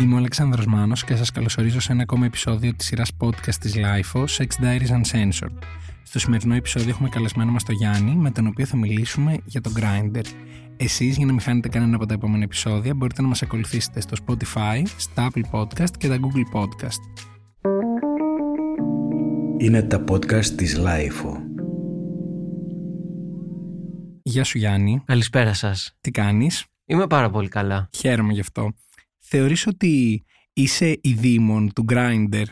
[0.00, 3.74] Είμαι ο Αλεξάνδρος Μάνος και σας καλωσορίζω σε ένα ακόμα επεισόδιο της σειράς podcast της
[3.76, 5.52] LIFO, Sex Diaries Uncensored.
[6.02, 9.70] Στο σημερινό επεισόδιο έχουμε καλεσμένο μας τον Γιάννη, με τον οποίο θα μιλήσουμε για το
[9.76, 10.24] Grindr.
[10.76, 14.16] Εσείς, για να μην χάνετε κανένα από τα επόμενα επεισόδια, μπορείτε να μας ακολουθήσετε στο
[14.26, 17.24] Spotify, στα Apple Podcast και τα Google Podcast.
[19.58, 21.36] Είναι τα podcast της LIFO.
[24.22, 25.02] Γεια σου Γιάννη.
[25.04, 25.96] Καλησπέρα σας.
[26.00, 27.88] Τι κάνεις; Είμαι πάρα πολύ καλά.
[27.96, 28.72] Χαίρομαι γι' αυτό.
[29.30, 32.44] Θεωρείς ότι είσαι η δήμον του Grindr;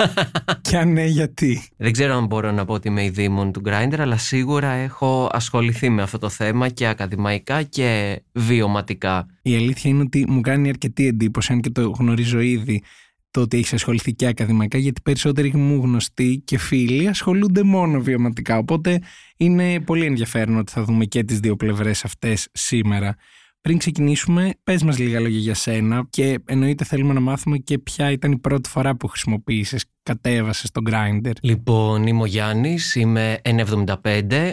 [0.60, 3.62] Και αν ναι γιατί; Δεν ξέρω αν μπορώ να πω ότι είμαι η δήμον του
[3.64, 9.26] Grindr, αλλά σίγουρα έχω ασχοληθεί με αυτό το θέμα και ακαδημαϊκά και βιωματικά.
[9.42, 12.82] Η αλήθεια είναι ότι μου κάνει αρκετή εντύπωση, αν και το γνωρίζω ήδη,
[13.30, 18.58] το ότι έχεις ασχοληθεί και ακαδημαϊκά, γιατί περισσότεροι μου γνωστοί και φίλοι ασχολούνται μόνο βιωματικά.
[18.58, 19.00] Οπότε
[19.36, 23.16] είναι πολύ ενδιαφέρον ότι θα δούμε και τις δύο πλευρές αυτές σήμερα.
[23.62, 28.10] Πριν ξεκινήσουμε, πες μας λίγα λόγια για σένα και εννοείται θέλουμε να μάθουμε και ποια
[28.10, 31.32] ήταν η πρώτη φορά που χρησιμοποίησες, κατέβασε τον Grindr.
[31.40, 34.52] Λοιπόν, είμαι ο Γιάννης, είμαι 1,75,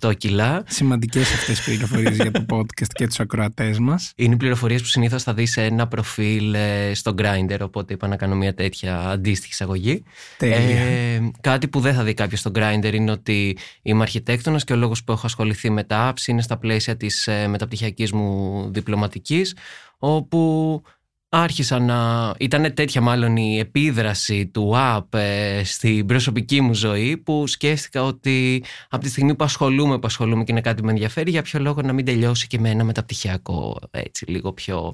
[0.00, 0.62] 68 κιλά.
[0.66, 4.12] Σημαντικές αυτές οι πληροφορίες για το podcast και τους ακροατές μας.
[4.16, 8.08] Είναι οι πληροφορίες που συνήθως θα δεις σε ένα προφίλ ε, στο Grindr, οπότε είπα
[8.08, 10.02] να κάνω μια τέτοια αντίστοιχη εισαγωγή.
[10.38, 10.56] Τέλεια.
[10.56, 14.76] Ε, κάτι που δεν θα δει κάποιος στο Grindr είναι ότι είμαι αρχιτέκτονας και ο
[14.76, 19.54] λόγος που έχω ασχοληθεί με τα apps είναι στα πλαίσια της ε, μεταπτυχιακής μου διπλωματικής
[19.98, 20.82] όπου
[21.28, 22.34] άρχισα να...
[22.38, 28.64] Ήταν τέτοια μάλλον η επίδραση του app ε, στην προσωπική μου ζωή που σκέφτηκα ότι
[28.88, 31.60] από τη στιγμή που ασχολούμαι, που ασχολούμαι και είναι κάτι που με ενδιαφέρει για ποιο
[31.60, 34.92] λόγο να μην τελειώσει και με ένα μεταπτυχιακό έτσι λίγο πιο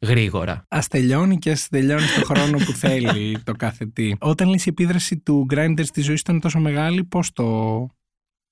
[0.00, 0.64] γρήγορα.
[0.68, 4.12] Α τελειώνει και ας τελειώνει το χρόνο που θέλει το κάθε τι.
[4.18, 7.88] Όταν λες η επίδραση του Grindr στη ζωή σου ήταν τόσο μεγάλη, πώς το,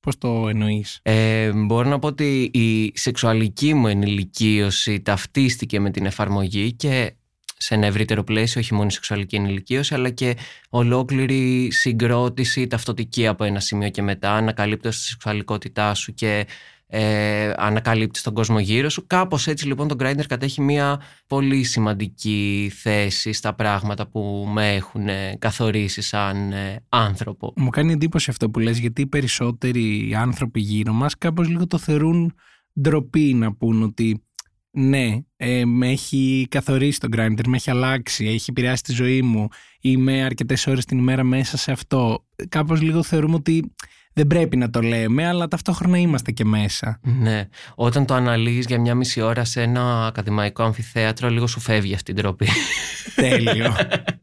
[0.00, 6.06] πώς το εννοείς; Ε, μπορώ να πω ότι η σεξουαλική μου ενηλικίωση ταυτίστηκε με την
[6.06, 7.14] εφαρμογή και
[7.62, 10.36] σε ένα ευρύτερο πλαίσιο, όχι μόνο η σεξουαλική ενηλικίωση, αλλά και
[10.70, 16.46] ολόκληρη συγκρότηση ταυτοτική από ένα σημείο και μετά, ανακαλύπτοντας τη σεξουαλικότητά σου και
[16.94, 19.06] ε, ανακαλύπτεις τον κόσμο γύρω σου.
[19.06, 25.08] Κάπως έτσι λοιπόν το Grindr κατέχει μια πολύ σημαντική θέση στα πράγματα που με έχουν
[25.08, 27.52] ε, καθορίσει σαν ε, άνθρωπο.
[27.56, 31.78] Μου κάνει εντύπωση αυτό που λες γιατί οι περισσότεροι άνθρωποι γύρω μας κάπως λίγο το
[31.78, 32.34] θεωρούν
[32.80, 34.22] ντροπή να πούν ότι
[34.74, 39.48] ναι, ε, με έχει καθορίσει το Grindr, με έχει αλλάξει, έχει επηρεάσει τη ζωή μου,
[39.80, 42.24] είμαι αρκετές ώρες την ημέρα μέσα σε αυτό.
[42.48, 43.72] Κάπως λίγο θεωρούμε ότι
[44.12, 47.00] δεν πρέπει να το λέμε, αλλά ταυτόχρονα είμαστε και μέσα.
[47.02, 47.48] Ναι.
[47.74, 52.12] Όταν το αναλύεις για μια μισή ώρα σε ένα ακαδημαϊκό αμφιθέατρο, λίγο σου φεύγει αυτή
[52.12, 52.48] την τροπή.
[53.14, 53.74] Τέλειο.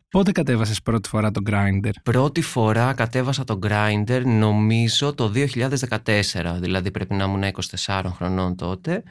[0.10, 1.92] Πότε κατέβασες πρώτη φορά το Grindr?
[2.04, 7.44] Πρώτη φορά κατέβασα το Grindr νομίζω το 2014, δηλαδή πρέπει να ήμουν
[7.86, 9.04] 24 χρονών τότε.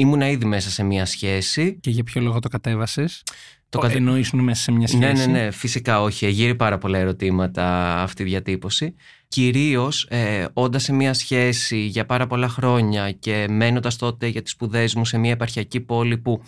[0.00, 1.78] Ήμουνα ήδη μέσα σε μια σχέση.
[1.80, 3.32] Και για ποιο λόγο το κατέβασες; Το
[3.68, 5.02] Το κατε- εννοήσουν μέσα σε μια σχέση.
[5.04, 6.28] Ναι, ναι, ναι, φυσικά όχι.
[6.30, 8.94] Γύρει πάρα πολλά ερωτήματα αυτή η διατύπωση.
[9.28, 14.52] Κυρίως ε, όντας σε μια σχέση για πάρα πολλά χρόνια και μένοντας τότε για τις
[14.52, 16.42] σπουδές μου σε μια επαρχιακή πόλη που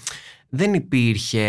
[0.48, 1.48] δεν υπήρχε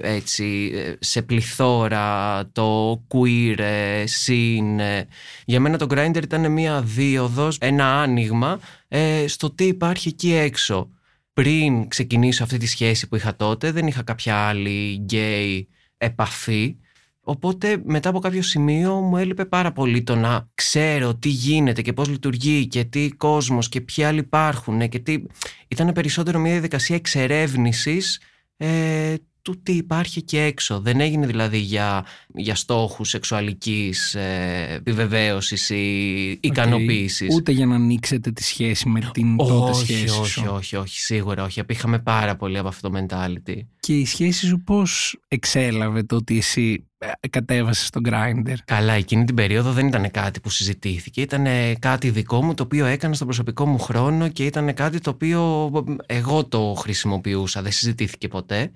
[0.00, 4.78] έτσι ε, σε πληθώρα το queer ε, scene.
[4.78, 5.02] ε.
[5.44, 10.88] Για μένα το Grindr ήταν μια δίωδος, ένα άνοιγμα ε, στο τι υπάρχει εκεί έξω.
[11.34, 16.76] Πριν ξεκινήσω αυτή τη σχέση που είχα τότε δεν είχα κάποια άλλη γκέι επαφή.
[17.20, 21.92] Οπότε μετά από κάποιο σημείο μου έλειπε πάρα πολύ το να ξέρω τι γίνεται και
[21.92, 25.22] πώς λειτουργεί και τι κόσμος και ποιοι άλλοι υπάρχουν και τι...
[25.68, 28.20] Ήταν περισσότερο μια διαδικασία εξερεύνησης
[28.56, 30.80] ε, του τι υπάρχει εκεί έξω.
[30.80, 37.34] Δεν έγινε δηλαδή για, για στόχους σεξουαλικής ε, επιβεβαίωσης ή ικανοποίησης.
[37.34, 40.44] Ούτε για να ανοίξετε τη σχέση με την τότε όχι, σχέση όχι, σου.
[40.48, 41.60] όχι, όχι, σίγουρα όχι.
[41.60, 43.56] Απήχαμε πάρα πολύ από αυτό το mentality.
[43.80, 49.24] Και η σχέση σου πώς εξέλαβε το ότι εσύ ε, κατέβασες το Grindr; Καλά, εκείνη
[49.24, 51.20] την περίοδο δεν ήταν κάτι που συζητήθηκε.
[51.20, 51.46] Ήταν
[51.78, 55.70] κάτι δικό μου το οποίο έκανα στον προσωπικό μου χρόνο και ήταν κάτι το οποίο
[56.06, 57.62] εγώ το χρησιμοποιούσα.
[57.62, 58.70] Δεν συζητήθηκε ποτέ.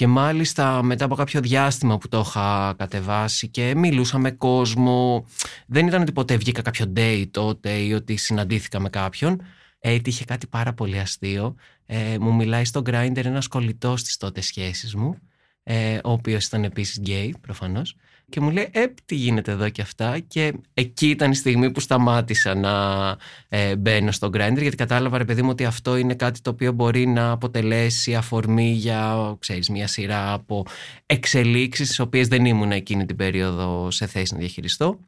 [0.00, 5.26] Και μάλιστα μετά από κάποιο διάστημα που το είχα κατεβάσει και μιλούσα με κόσμο,
[5.66, 9.42] δεν ήταν ότι ποτέ βγήκα κάποιο date τότε ή ότι συναντήθηκα με κάποιον.
[9.78, 11.54] Έτυχε κάτι πάρα πολύ αστείο.
[11.86, 15.18] Ε, μου μιλάει στο Grindr ένας κολλητός της τότε σχέσης μου,
[15.62, 17.96] ε, ο οποίος ήταν επίσης γκέι προφανώς
[18.30, 21.80] και μου λέει «Ε, τι γίνεται εδώ και αυτά» και εκεί ήταν η στιγμή που
[21.80, 23.16] σταμάτησα να
[23.48, 26.72] ε, μπαίνω στο Grindr γιατί κατάλαβα ρε παιδί μου ότι αυτό είναι κάτι το οποίο
[26.72, 30.66] μπορεί να αποτελέσει αφορμή για ξέρεις, μια σειρά από
[31.06, 34.98] εξελίξεις τις οποίες δεν ήμουν εκείνη την περίοδο σε θέση να διαχειριστώ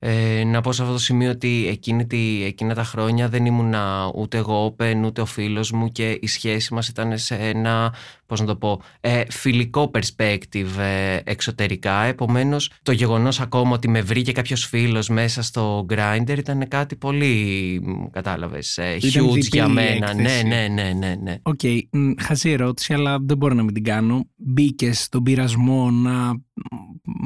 [0.00, 3.74] Ε, να πω σε αυτό το σημείο ότι εκείνη τη, εκείνα τα χρόνια δεν ήμουν
[4.14, 7.94] ούτε εγώ open ούτε ο φίλος μου και η σχέση μας ήταν σε ένα,
[8.26, 12.02] πώς να το πω, ε, φιλικό perspective ε, εξωτερικά.
[12.02, 17.80] Επομένως το γεγονός ακόμα ότι με βρήκε κάποιος φίλος μέσα στο Grindr ήταν κάτι πολύ,
[18.10, 20.14] κατάλαβες, ε, huge για μένα.
[20.14, 21.14] Ναι, ναι, ναι, ναι.
[21.22, 21.38] ναι.
[21.42, 21.80] Ok, okay.
[22.18, 24.28] χαζή ερώτηση αλλά δεν μπορώ να μην την κάνω.
[24.36, 26.42] Μπήκες στον πειρασμό να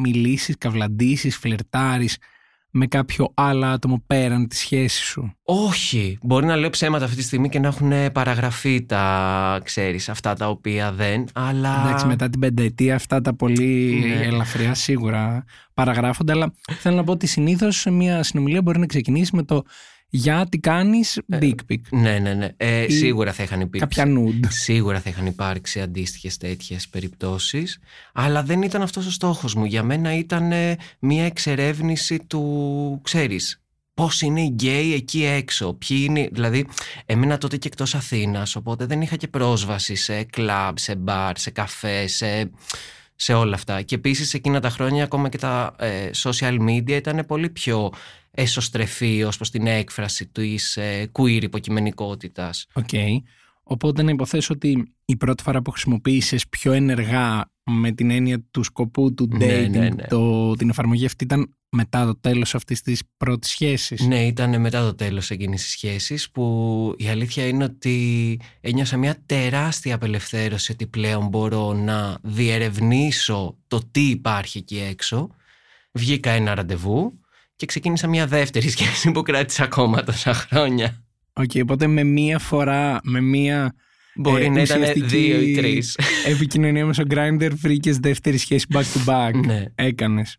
[0.03, 2.17] μιλήσεις, καυλαντήσεις, φλερτάρεις
[2.75, 6.19] με κάποιο άλλο άτομο πέραν της σχέσης σου; Όχι.
[6.23, 10.49] Μπορεί να λέω ψέματα αυτή τη στιγμή και να έχουν παραγραφεί τα, ξέρεις, αυτά τα
[10.49, 11.83] οποία δεν, αλλά...
[11.85, 14.25] Εντάξει, μετά την πενταετία αυτά τα πολύ ναι.
[14.25, 19.43] ελαφριά σίγουρα παραγράφονται, αλλά θέλω να πω ότι συνήθως μια συνομιλία μπορεί να ξεκινήσει με
[19.43, 19.63] το
[20.15, 21.81] για τι κάνεις ε, dick pic.
[21.91, 22.49] Ναι, ναι, ναι.
[22.57, 24.01] Ε, σίγουρα θα είχαν υπάρξει.
[24.01, 24.47] Κάποια nude.
[24.49, 27.79] Σίγουρα θα είχαν υπάρξει αντίστοιχες τέτοιες περιπτώσεις.
[28.13, 29.65] Αλλά δεν ήταν αυτός ο στόχος μου.
[29.65, 30.53] Για μένα ήταν
[30.99, 33.63] μια εξερεύνηση του, ξέρεις,
[33.95, 35.75] πώς είναι οι γκέι εκεί έξω.
[35.75, 36.29] Ποιοι είναι.
[36.33, 36.67] Δηλαδή,
[37.07, 41.51] έμεινα τότε και εκτός Αθήνας, οπότε δεν είχα και πρόσβαση σε κλαμπ, σε μπαρ, σε
[41.51, 42.51] καφέ, σε
[43.15, 43.83] σε όλα αυτά.
[43.83, 47.93] Και επίσης εκείνα τα χρόνια ακόμα και τα ε, social media ήταν πολύ πιο
[48.35, 52.67] εσωστρεφή ως προς την έκφραση της ε, queer υποκειμενικότητας.
[52.73, 52.89] Ok.
[52.93, 53.17] Okay.
[53.63, 58.63] Οπότε να υποθέσω ότι η πρώτη φορά που χρησιμοποίησες πιο ενεργά με την έννοια του
[58.63, 60.07] σκοπού του ναι, dating, ναι, ναι.
[60.09, 64.81] Το, την εφαρμογή αυτή ήταν μετά το τέλος αυτής της πρώτης σχέσης; Ναι, ήταν μετά
[64.81, 70.87] το τέλος εκείνης της σχέσης που η αλήθεια είναι ότι ένιωσα μια τεράστια απελευθέρωση ότι
[70.87, 75.29] πλέον μπορώ να διερευνήσω το τι υπάρχει εκεί έξω.
[75.93, 77.21] Βγήκα ένα ραντεβού
[77.63, 81.05] και ξεκίνησα μια δεύτερη σχέση που κράτησε ακόμα τόσα χρόνια.
[81.33, 83.75] Ok, okay, οπότε με μία φορά, με μία
[84.15, 85.99] Μπορεί ε, να ήταν δύο ή τρεις.
[86.35, 89.45] Επικοινωνία με στο Grindr, βρήκες δεύτερη σχέση back to back.
[89.47, 89.65] ναι.
[89.75, 90.39] Έκανες.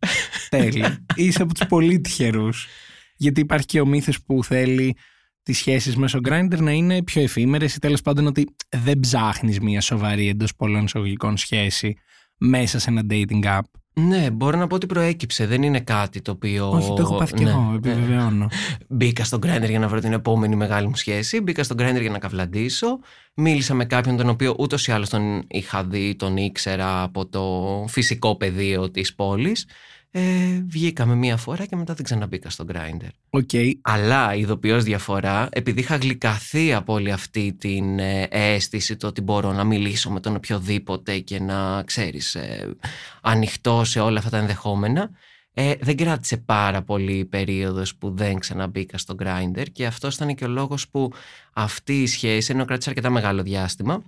[0.49, 1.05] Τέλεια.
[1.15, 2.67] Είσαι από τους πολύ τυχερούς.
[3.15, 4.95] Γιατί υπάρχει και ο μύθος που θέλει
[5.43, 9.81] τις σχέσεις μέσω Grindr να είναι πιο εφήμερες ή τέλος πάντων ότι δεν ψάχνεις μια
[9.81, 11.95] σοβαρή εντός πολλών εισαγωγικών σχέση
[12.37, 13.82] μέσα σε ένα dating app.
[13.95, 15.45] Ναι, μπορώ να πω ότι προέκυψε.
[15.45, 16.69] Δεν είναι κάτι το οποίο.
[16.69, 17.43] Όχι, το έχω πάθει ναι.
[17.43, 18.47] και εγώ, επιβεβαιώνω.
[18.87, 21.41] Μπήκα στον Grindr για να βρω την επόμενη μεγάλη μου σχέση.
[21.41, 22.99] Μπήκα στον Grindr για να καυλαντήσω.
[23.33, 27.85] Μίλησα με κάποιον τον οποίο ούτως ή άλλως τον είχα δει, τον ήξερα από το
[27.87, 29.65] φυσικό πεδίο της πόλης.
[30.15, 33.39] Ε, βγήκαμε μία φορά και μετά δεν ξαναμπήκα στο Grindr.
[33.41, 33.71] Okay.
[33.81, 39.51] Αλλά ειδοποιώς διαφορά, επειδή είχα γλυκαθεί από όλη αυτή την ε, αίσθηση το ότι μπορώ
[39.51, 42.75] να μιλήσω με τον οποιοδήποτε και να ξέρεις ε,
[43.21, 45.09] ανοιχτό σε όλα αυτά τα ενδεχόμενα,
[45.53, 50.35] ε, δεν κράτησε πάρα πολύ η περίοδος που δεν ξαναμπήκα στο Grindr και αυτός ήταν
[50.35, 51.11] και ο λόγος που
[51.53, 54.03] αυτή η σχέση, ενώ κράτησε αρκετά μεγάλο διάστημα,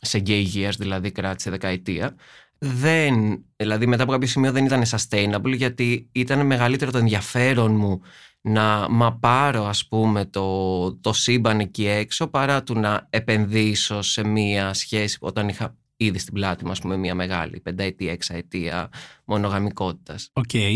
[0.00, 2.14] σε gay years δηλαδή κράτησε δεκαετία,
[2.64, 8.00] δεν, δηλαδή μετά από κάποιο σημείο δεν ήταν sustainable γιατί ήταν μεγαλύτερο το ενδιαφέρον μου
[8.40, 14.74] να μαπάρω ας πούμε το, το σύμπαν εκεί έξω παρά του να επενδύσω σε μία
[14.74, 18.88] σχέση όταν είχα ήδη στην πλάτη μου ας πούμε μία μεγάλη πενταετία, εξαετία
[19.24, 20.30] μονογαμικότητας.
[20.32, 20.44] OK.
[20.52, 20.74] Okay.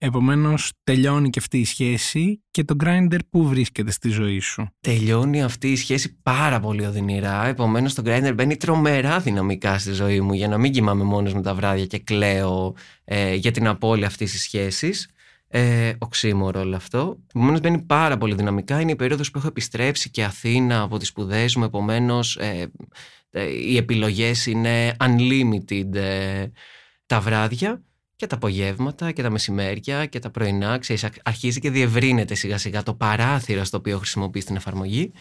[0.00, 4.68] Επομένως, τελειώνει και αυτή η σχέση και το Grindr που βρίσκεται στη ζωή σου.
[4.80, 7.46] Τελειώνει αυτή η σχέση πάρα πολύ οδυνηρά.
[7.46, 11.42] Επομένως, το Grindr μπαίνει τρομερά δυναμικά στη ζωή μου για να μην κοιμάμαι μόνος μου
[11.42, 12.74] τα βράδια και κλαίω
[13.04, 15.10] ε, για την απώλεια αυτής της σχέσης.
[15.48, 17.18] Ε, οξύμορο όλο αυτό.
[17.26, 18.80] Επομένως, μπαίνει πάρα πολύ δυναμικά.
[18.80, 21.64] Είναι η περίοδος που έχω επιστρέψει και Αθήνα από τις σπουδές μου.
[21.64, 22.72] Επομένως, ε,
[23.30, 26.46] ε, οι επιλογές είναι unlimited ε,
[27.06, 27.82] τα βράδια
[28.18, 30.78] και τα απογεύματα και τα μεσημέρια και τα πρωινά.
[30.78, 35.12] Ξέρεις, αρχίζει και διευρύνεται σιγά σιγά το παράθυρο στο οποίο χρησιμοποιείς την εφαρμογή.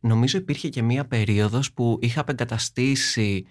[0.00, 3.46] Νομίζω υπήρχε και μία περίοδος που είχα απεγκαταστήσει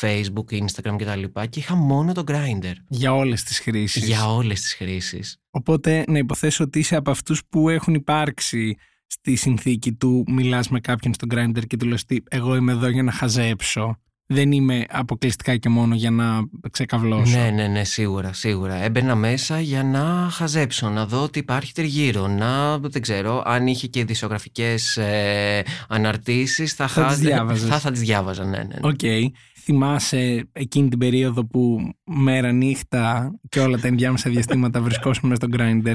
[0.00, 1.22] Facebook, Instagram κτλ.
[1.22, 2.72] Και, και είχα μόνο το Grindr.
[2.88, 4.04] Για όλες τις χρήσεις.
[4.06, 5.40] Για όλες τις χρήσεις.
[5.50, 10.80] Οπότε να υποθέσω ότι είσαι από αυτούς που έχουν υπάρξει στη συνθήκη του μιλάς με
[10.80, 15.56] κάποιον στο Grindr και του λες εγώ είμαι εδώ για να χαζέψω δεν είμαι αποκλειστικά
[15.56, 17.38] και μόνο για να ξεκαβλώσω.
[17.38, 18.74] Ναι, ναι, ναι, σίγουρα, σίγουρα.
[18.74, 23.86] Έμπαινα μέσα για να χαζέψω, να δω τι υπάρχει τριγύρω, να, δεν ξέρω, αν είχε
[23.86, 28.76] και ειδησιογραφικές ε, αναρτήσεις, θα, θα, τις θα, θα τις διάβαζα, ναι, ναι.
[28.80, 28.98] Οκ.
[29.02, 29.22] Okay.
[29.62, 35.94] Θυμάσαι εκείνη την περίοδο που μέρα νύχτα και όλα τα ενδιάμεσα διαστήματα βρισκόσουν στο Grindr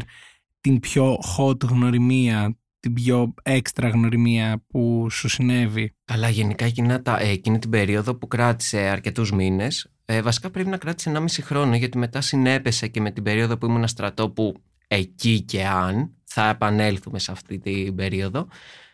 [0.61, 5.95] την πιο hot γνωριμία την πιο έξτρα γνωριμία που σου συνέβη.
[6.05, 10.69] Αλλά γενικά εκείνα τα, ε, εκείνη την περίοδο που κράτησε αρκετούς μήνες, ε, βασικά πρέπει
[10.69, 14.53] να κράτησε 1,5 χρόνο, γιατί μετά συνέπεσε και με την περίοδο που ήμουν στρατό, που
[14.87, 18.47] εκεί και αν θα επανέλθουμε σε αυτή την περίοδο.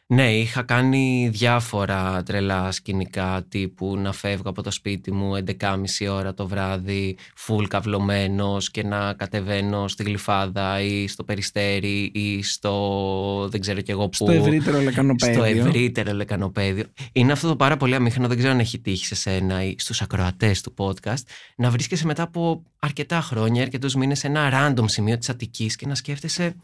[0.09, 5.75] Ναι, είχα κάνει διάφορα τρελά σκηνικά τύπου να φεύγω από το σπίτι μου 11.30
[6.09, 13.47] ώρα το βράδυ full καυλωμένος και να κατεβαίνω στη Γλυφάδα ή στο Περιστέρι ή στο
[13.51, 14.13] δεν ξέρω κι εγώ πού.
[14.13, 15.33] Στο ευρύτερο λεκανοπέδιο.
[15.33, 16.85] Στο ευρύτερο λεκανοπέδιο.
[17.11, 20.01] Είναι αυτό το πάρα πολύ αμήχανο, δεν ξέρω αν έχει τύχει σε σένα ή στους
[20.01, 21.23] ακροατές του podcast,
[21.55, 25.87] να βρίσκεσαι μετά από αρκετά χρόνια, αρκετούς μήνες σε ένα random σημείο της Αττικής και
[25.87, 26.55] να σκέφτεσαι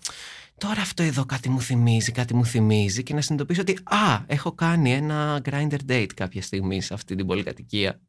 [0.57, 4.51] τώρα αυτό εδώ κάτι μου θυμίζει, κάτι μου θυμίζει και να συνειδητοποιήσω ότι α, έχω
[4.51, 7.99] κάνει ένα grinder date κάποια στιγμή σε αυτή την πολυκατοικία.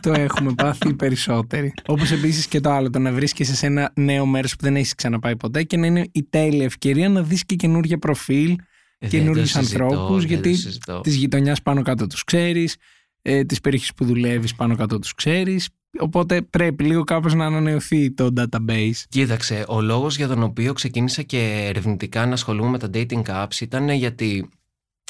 [0.00, 1.72] το έχουμε πάθει οι περισσότεροι.
[1.86, 4.94] Όπως επίσης και το άλλο, το να βρίσκεσαι σε ένα νέο μέρος που δεν έχεις
[4.94, 8.56] ξαναπάει ποτέ και να είναι η τέλεια ευκαιρία να δεις και καινούργια προφίλ,
[8.98, 11.00] Ε, καινούριου δεν το συζητώ, ανθρώπους, δεν το γιατί συζητώ.
[11.00, 12.76] της γειτονιάς πάνω κάτω τους ξέρεις,
[13.22, 15.68] ε, της περιοχής που δουλεύεις πάνω κάτω τους ξέρεις.
[15.98, 19.02] Οπότε πρέπει λίγο κάπως να ανανεωθεί το database.
[19.08, 23.60] Κοίταξε, ο λόγος για τον οποίο ξεκίνησα και ερευνητικά να ασχολούμαι με τα dating apps
[23.60, 24.48] ήταν γιατί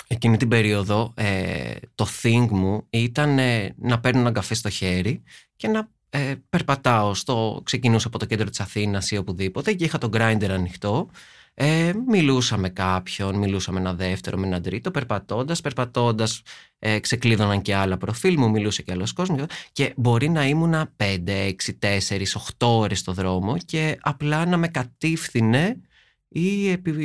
[0.06, 5.22] εκείνη την περίοδο ε, το thing μου ήταν ε, να παίρνω ένα καφέ στο χέρι
[5.56, 7.60] και να ε, περπατάω στο...
[7.64, 11.10] Ξεκινούσα από το κέντρο της Αθήνας ή οπουδήποτε και είχα το grinder ανοιχτό.
[11.60, 16.42] Ε, μιλούσα με κάποιον, μιλούσα με ένα δεύτερο, με έναν τρίτο, περπατώντας, περπατώντας
[16.78, 20.96] ε, ξεκλείδωναν και άλλα προφίλ μου, μιλούσε και άλλος κόσμος και μπορεί να ήμουν 5,
[21.26, 22.26] 6, 4,
[22.58, 25.80] 8 ώρες στο δρόμο και απλά να με κατήφθηνε
[26.28, 27.00] ή επι-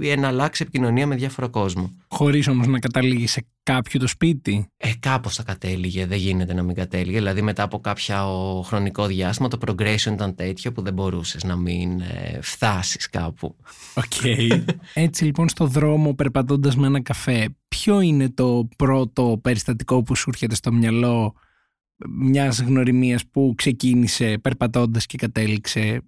[0.00, 1.92] η εναλλάξ επικοινωνία με διάφορο κόσμο.
[2.08, 4.68] Χωρίς όμως να καταλήγει σε κάποιο το σπίτι.
[4.76, 7.16] Ε, κάπως θα κατέληγε, δεν γίνεται να μην κατέληγε.
[7.18, 8.14] Δηλαδή μετά από κάποιο
[8.66, 13.56] χρονικό διάστημα το progression ήταν τέτοιο που δεν μπορούσες να μην ε, φτάσεις κάπου.
[13.94, 14.24] Οκ.
[14.94, 20.30] Έτσι λοιπόν στο δρόμο περπατώντας με ένα καφέ, ποιο είναι το πρώτο περιστατικό που σου
[20.32, 21.34] έρχεται στο μυαλό
[22.08, 26.02] μιας γνωριμίας που ξεκίνησε περπατώντας και κατέληξε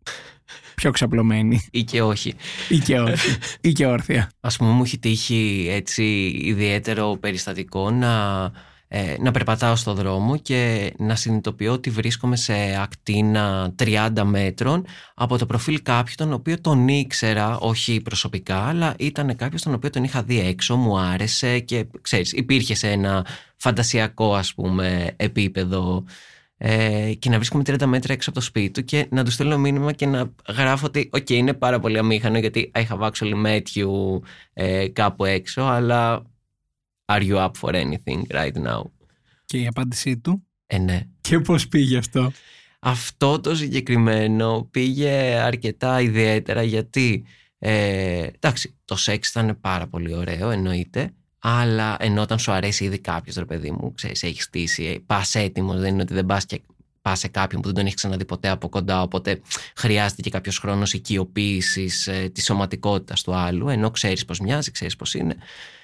[0.75, 2.35] πιο ξαπλωμένη Ή και όχι.
[2.69, 4.31] ή και όχι, ή και όρθια.
[4.41, 6.03] Ας πούμε μου έχει τύχει έτσι
[6.45, 8.43] ιδιαίτερο περιστατικό να,
[8.89, 15.39] ε, να περπατάω στο δρόμο και να συνειδητοποιώ ότι βρίσκομαι σε ακτίνα 30 μέτρων από
[15.39, 20.05] το προφίλ κάποιου τον οποίο τον ήξερα, όχι προσωπικά, αλλά ήταν κάποιος τον οποίο τον
[20.05, 23.27] είχα δει έξω, μου άρεσε και ξέρεις, υπήρχε σε ένα
[23.57, 26.05] φαντασιακό ας πούμε επίπεδο.
[26.61, 29.59] Ε, και να βρίσκομαι 30 μέτρα έξω από το σπίτι του και να του στέλνω
[29.59, 33.63] μήνυμα και να γράφω ότι οκ, είναι πάρα πολύ αμήχανο γιατί I have actually met
[33.75, 34.21] you
[34.53, 36.23] ε, κάπου έξω, αλλά
[37.09, 38.83] are you up for anything right now?
[39.45, 41.03] Και η απάντησή του; Ε, ναι.
[41.21, 42.33] Και πώς πήγε αυτό;
[42.79, 45.11] Αυτό το συγκεκριμένο πήγε
[45.41, 47.25] αρκετά ιδιαίτερα γιατί
[47.59, 52.99] ε, εντάξει, το σεξ ήταν πάρα πολύ ωραίο εννοείται αλλά ενώ όταν σου αρέσει ήδη
[52.99, 56.61] κάποιος ρε παιδί μου, ξέρεις, έχεις στήσει, πας έτοιμος, δεν είναι ότι δεν πας και
[57.03, 59.03] πας σε κάποιον που δεν τον έχεις ξαναδεί ποτέ από κοντά.
[59.03, 59.41] Οπότε
[59.77, 64.97] χρειάζεται και κάποιος χρόνος οικειοποίησης ε, της σωματικότητας του άλλου, ενώ ξέρεις πώ μοιάζει, ξέρεις
[64.97, 65.37] πώ είναι.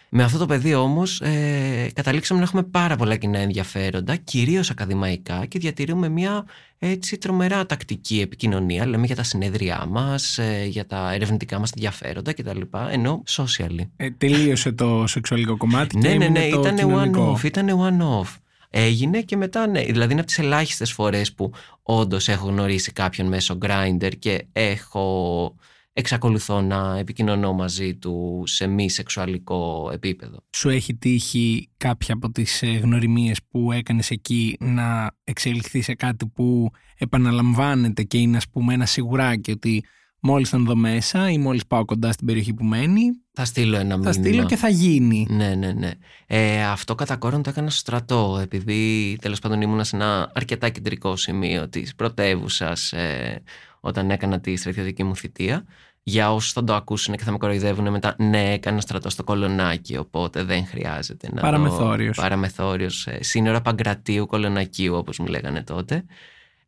[0.08, 5.46] Με αυτό το παιδί όμως ε, καταλήξαμε να έχουμε πάρα πολλά κοινά ενδιαφέροντα, κυρίως ακαδημαϊκά
[5.46, 6.44] και διατηρούμε μια
[6.78, 8.86] έτσι τρομερά τακτική επικοινωνία.
[8.86, 12.60] Λέμε για τα συνέδριά μας, ε, για τα ερευνητικά μας ενδιαφέροντα κτλ.
[12.90, 13.86] Ενώ socially.
[13.96, 17.32] Ε, τελείωσε το σεξουαλικό κομμάτι και Ναι, ναι, έμεινε ναι, το ήταν κοινωνικό.
[17.38, 17.44] one-off.
[17.44, 18.36] Ήταν one-off.
[18.70, 19.82] Έγινε και μετά, ναι.
[19.82, 25.54] Δηλαδή είναι από τις ελάχιστες φορές που όντως έχω γνωρίσει κάποιον μέσω grinder και έχω.
[25.96, 30.38] Εξακολουθώ να επικοινωνώ μαζί του σε μη σεξουαλικό επίπεδο.
[30.50, 36.26] Σου έχει τύχει κάποια από τις ε, γνωριμίες που έκανες εκεί να εξελιχθεί σε κάτι
[36.26, 39.84] που επαναλαμβάνεται και είναι ας πούμε ένα σιγουράκι ότι
[40.20, 43.96] μόλις τον δω μέσα ή μόλις πάω κοντά στην περιοχή που μένει Θα στείλω ένα
[43.96, 44.12] μήνυμα.
[44.12, 45.26] θα στείλω και θα γίνει.
[45.30, 45.90] Ναι, ναι, ναι.
[46.26, 50.68] Ε, αυτό κατά κόρον το έκανα στο στρατό, επειδή τέλος πάντων ήμουνα σε ένα αρκετά
[50.68, 53.42] κεντρικό σημείο της πρωτεύουσας ε,
[53.84, 55.64] όταν έκανα τη στρατιωτική μου θητεία.
[56.02, 59.96] Για όσους θα το ακούσουν και θα με κοροϊδεύουν μετά, ναι, έκανα στρατό στο Κολονάκι,
[59.96, 61.40] οπότε δεν χρειάζεται να.
[61.40, 62.16] Παραμεθόριος.
[62.16, 62.22] Το...
[62.22, 63.06] Παραμεθόριος.
[63.06, 66.04] ε, Σύνορα Παγκρατίου Κολονακίου, όπως μου λέγανε τότε.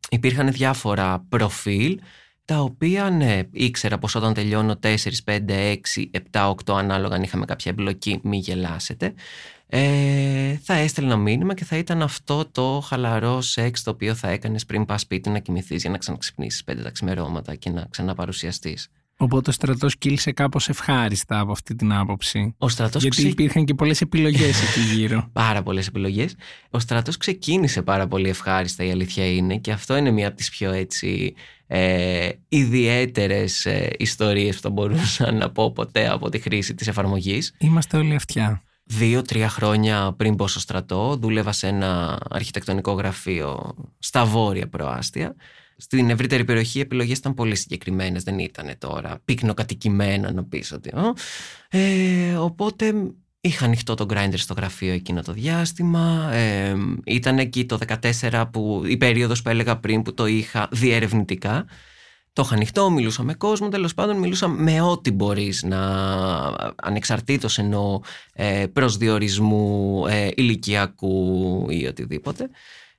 [0.09, 1.99] Υπήρχαν διάφορα προφίλ
[2.47, 5.75] τα οποία ναι, ήξερα πως όταν τελειώνω 4, 5, 6,
[6.31, 9.13] 7, 8 ανάλογα αν είχαμε κάποια εμπλοκή μη γελάσετε
[9.69, 14.65] ε, θα έστελνα μήνυμα και θα ήταν αυτό το χαλαρό σεξ το οποίο θα έκανες
[14.65, 18.87] πριν πας σπίτι να κοιμηθείς για να ξαναξυπνήσεις 5 τα ξημερώματα και να ξαναπαρουσιαστείς.
[19.17, 22.55] Οπότε ο στρατός κύλησε κάπως ευχάριστα από αυτή την άποψη.
[22.57, 25.29] Ο στρατός Γιατί ξε- υπήρχαν και πολλές επιλογές εκεί γύρω.
[25.33, 26.35] πάρα πολλές επιλογές.
[26.69, 30.49] Ο στρατός ξεκίνησε πάρα πολύ ευχάριστα, η αλήθεια είναι, και αυτό είναι μία από τις
[30.49, 31.33] πιο έτσι
[31.67, 37.53] ε, ιδιαίτερες ε, ιστορίες που θα μπορούσα να πω ποτέ από τη χρήση της εφαρμογής.
[37.57, 38.61] Είμαστε όλοι αυτιά.
[38.83, 45.35] Δύο-τρία χρόνια πριν μπω στο στρατό, δούλευα σε ένα αρχιτεκτονικό γραφείο στα βόρεια προάστια.
[45.77, 50.91] Στην ευρύτερη περιοχή οι επιλογές ήταν πολύ συγκεκριμένες, δεν ήταν τώρα πυκνοκατοικημένα να πεις ότι.
[51.69, 52.93] Ε, οπότε
[53.41, 56.29] Είχα ανοιχτό το grinder στο γραφείο εκείνο το διάστημα.
[56.33, 56.75] Ε,
[57.05, 57.77] ήταν εκεί το
[58.21, 61.65] 14 που η περίοδος που έλεγα πριν που το είχα διερευνητικά.
[62.33, 65.79] Το είχα ανοιχτό, μιλούσα με κόσμο, τέλος πάντων μιλούσα με ό,τι μπορείς να
[66.75, 67.99] ανεξαρτήτως εννοώ
[68.33, 72.49] ε, προσδιορισμού ε, ηλικιακού ή οτιδήποτε.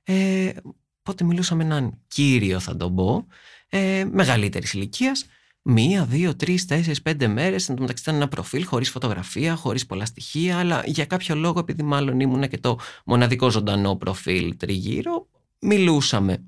[0.03, 0.51] Ε,
[0.99, 3.27] οπότε μιλούσα με έναν κύριο θα τον πω,
[3.69, 5.25] ε, μεγαλύτερης ηλικίας,
[5.69, 7.69] μία, δύο, τρεις, τέσσερις, πέντε μέρες.
[7.69, 11.59] Εν τω μεταξύ ήταν ένα προφίλ χωρίς φωτογραφία, χωρίς πολλά στοιχεία, αλλά για κάποιο λόγο,
[11.59, 15.27] επειδή μάλλον ήμουν και το μοναδικό ζωντανό προφίλ τριγύρω,
[15.59, 16.43] μιλούσαμε.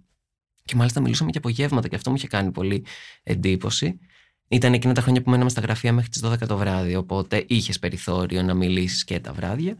[0.63, 2.86] Και μάλιστα μιλούσαμε και απογεύματα και αυτό μου είχε κάνει πολύ
[3.24, 4.00] εντύπωση.
[4.48, 7.80] Ήταν εκείνα τα χρόνια που μέναμε στα γραφεία μέχρι τις 12 το βράδυ, οπότε είχες
[7.80, 9.75] περιθώριο να μιλήσεις και τα βράδια.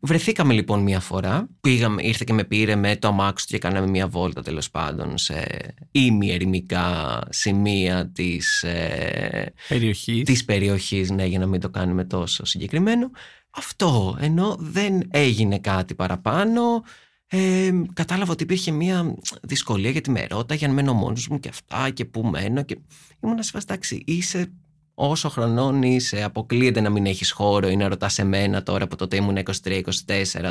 [0.00, 1.48] Βρεθήκαμε λοιπόν μία φορά.
[1.60, 5.18] Πήγαμε, ήρθε και με πήρε με το αμάξι του και κάναμε μία βόλτα τέλος πάντων
[5.18, 5.46] σε
[5.90, 10.22] ημιερημικά σημεία της ε, περιοχής.
[10.22, 13.10] Της περιοχής, ναι, για να μην το κάνουμε τόσο συγκεκριμένο.
[13.50, 16.82] Αυτό, ενώ δεν έγινε κάτι παραπάνω,
[17.26, 21.48] ε, κατάλαβα ότι υπήρχε μια δυσκολία γιατί με ρώτα για να μένω μόνος μου και
[21.48, 22.78] αυτά και πού μένω και
[23.22, 24.52] ήμουν σε εντάξει είσαι
[24.98, 29.16] όσο χρονών είσαι, αποκλείεται να μην έχεις χώρο ή να ρωτάς εμένα τώρα που τότε
[29.16, 29.82] ήμουν 23-24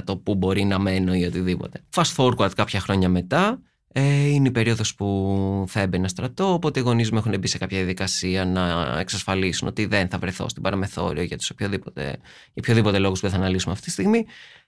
[0.04, 1.84] το που μπορεί να μένω ή οτιδήποτε.
[1.96, 3.62] Fast forward κάποια χρόνια μετά,
[3.98, 7.58] ε, είναι η περίοδος που θα έμπαινα στρατό, οπότε οι γονείς μου έχουν μπει σε
[7.58, 12.20] κάποια διαδικασία να εξασφαλίσουν ότι δεν θα βρεθώ στην παραμεθόριο για, τους οποιοδήποτε, για
[12.58, 14.26] οποιοδήποτε λόγους που δεν θα αναλύσουμε αυτή τη στιγμή.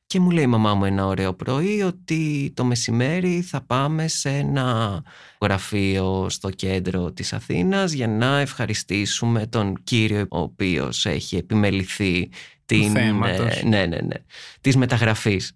[0.08, 4.30] Και μου λέει η μαμά μου ένα ωραίο πρωί ότι το μεσημέρι θα πάμε σε
[4.30, 5.02] ένα
[5.42, 12.30] γραφείο στο κέντρο της Αθήνας για να ευχαριστήσουμε τον κύριο ο οποίος έχει επιμεληθεί
[12.66, 13.12] την, ε,
[13.64, 14.16] ναι, ναι, ναι,
[14.62, 15.54] της μεταγραφής.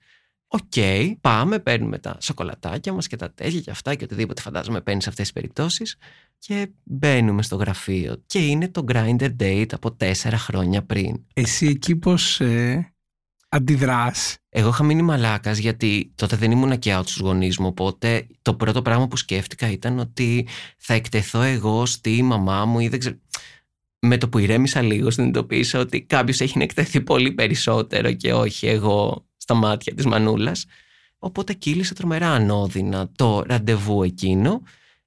[0.47, 0.73] Οκ,
[1.21, 5.09] πάμε, παίρνουμε τα σοκολατάκια μας και τα τέτοια και αυτά και οτιδήποτε φαντάζομαι παίρνεις σε
[5.09, 5.97] αυτές τις περιπτώσεις
[6.39, 11.25] και μπαίνουμε στο γραφείο και είναι το Grindr date από τέσσερα χρόνια πριν.
[11.33, 12.90] Εσύ εκεί πώς ε,
[13.51, 17.67] αντιδράς; Εγώ είχα μείνει μαλάκας γιατί τότε δεν ήμουν και out στους γονείς μου.
[17.67, 22.87] Οπότε το πρώτο πράγμα που σκέφτηκα ήταν ότι θα εκτεθώ εγώ στη μαμά μου ή
[22.87, 23.15] δεν ξέρω.
[23.99, 29.25] Με το που ηρέμησα λίγο, συνειδητοποίησα ότι κάποιος έχει εκτεθεί πολύ περισσότερο και όχι εγώ
[29.37, 30.65] στα μάτια της μανούλας.
[31.17, 34.61] Οπότε κύλησε τρομερά ανώδυνα το ραντεβού εκείνο.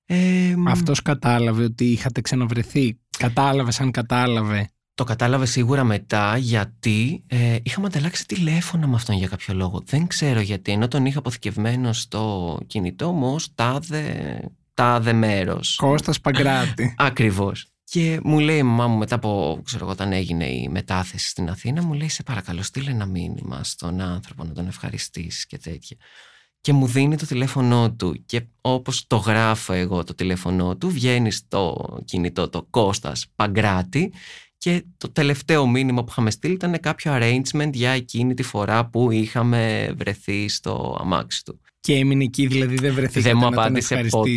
[0.07, 2.99] Ε, Αυτός κατάλαβε ότι είχατε ξαναβρεθεί.
[3.18, 4.68] Κατάλαβε αν κατάλαβε.
[4.94, 9.83] Το κατάλαβε σίγουρα μετά γιατί ε, είχαμε ανταλλάξει τηλέφωνα με αυτόν για κάποιο λόγο.
[9.85, 14.40] Δεν ξέρω γιατί, ενώ τον είχα αποθηκευμένο στο κινητό μου ως τάδε,
[14.74, 15.76] τάδε μέρος.
[15.76, 16.94] Κώστας Παγκράτη.
[16.98, 17.66] Ακριβώς.
[17.85, 21.48] Και μου λέει η μαμά μου μετά από, ξέρω εγώ, όταν έγινε η μετάθεση στην
[21.48, 25.96] Αθήνα, μου λέει σε παρακαλώ στείλε ένα μήνυμα στον άνθρωπο να τον ευχαριστήσεις και τέτοια.
[26.61, 31.30] Και μου δίνει το τηλέφωνό του και όπως το γράφω εγώ το τηλέφωνό του βγαίνει
[31.30, 34.12] στο κινητό το Κώστας Παγκράτη
[34.64, 39.11] και το τελευταίο μήνυμα που είχαμε στείλει ήταν κάποιο arrangement για εκείνη τη φορά που
[39.11, 41.61] είχαμε βρεθεί στο αμάξι του.
[41.81, 44.31] Και έμεινε εκεί, δηλαδή δεν βρεθήκατε δεν μου να απάντησε τον ποτέ.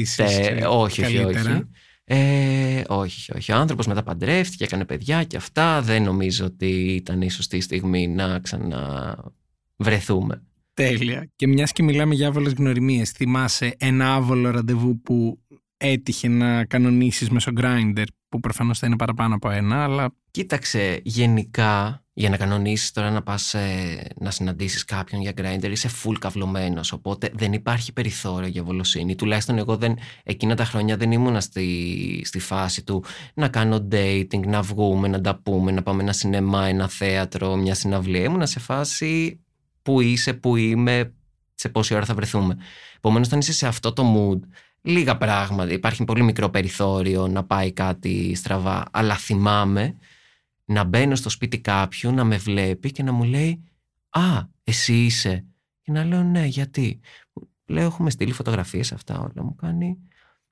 [0.68, 1.64] Όχι, όχι, όχι.
[2.04, 3.52] Ε, όχι, όχι.
[3.52, 5.82] Ο άνθρωπος μετά παντρεύτηκε, έκανε παιδιά και αυτά.
[5.82, 10.42] Δεν νομίζω ότι ήταν η σωστή στιγμή να ξαναβρεθούμε.
[10.74, 11.30] Τέλεια.
[11.36, 15.40] Και μιας και μιλάμε για άβολες γνωριμίες, θυμάσαι ένα άβολο ραντεβού που
[15.78, 20.10] έτυχε να κανονίσεις μέσω grinder που προφανώς θα είναι παραπάνω από ένα, αλλά.
[20.32, 25.90] Κοίταξε, γενικά για να κανονίσεις τώρα να πας ε, να συναντήσεις κάποιον για grinder είσαι
[26.04, 26.92] full καυλωμένος.
[26.92, 29.16] Οπότε δεν υπάρχει περιθώριο για βολοσύνη.
[29.16, 34.46] Τουλάχιστον εγώ δεν, εκείνα τα χρόνια δεν ήμουνα στη, στη φάση του να κάνω dating,
[34.46, 38.24] να βγούμε, να τα πούμε, να πάμε ένα σινεμά, ένα θέατρο, μια συναυλία.
[38.24, 39.40] Ήμουνα σε φάση
[39.82, 41.14] που είσαι, που είμαι,
[41.54, 42.58] σε πόση ώρα θα βρεθούμε.
[42.98, 44.40] Επομένως, όταν είσαι σε αυτό το mood,
[44.88, 45.72] λίγα πράγματα.
[45.72, 48.86] Υπάρχει πολύ μικρό περιθώριο να πάει κάτι στραβά.
[48.92, 49.96] Αλλά θυμάμαι
[50.66, 53.64] να μπαίνω στο σπίτι κάποιου, να με βλέπει και να μου λέει
[54.10, 55.46] «Α, εσύ είσαι».
[55.82, 57.00] Και να λέω «Ναι, γιατί».
[57.66, 59.44] Λέω «Έχουμε στείλει φωτογραφίες αυτά όλα».
[59.44, 59.98] Μου κάνει